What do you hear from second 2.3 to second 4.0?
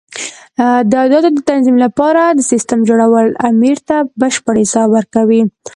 سیسټم جوړول امیر ته